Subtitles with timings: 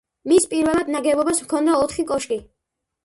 [0.29, 2.39] მის პირველად ნაგებობას ჰქონდა ოთხი კოშკი.